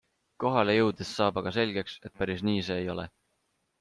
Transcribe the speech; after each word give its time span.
Kohale 0.43 0.73
jõudes 0.75 1.11
saab 1.17 1.37
aga 1.41 1.53
selgeks, 1.57 1.99
et 2.09 2.17
päris 2.23 2.45
nii 2.49 2.65
see 2.71 2.81
ei 2.85 2.91
ole. 2.95 3.07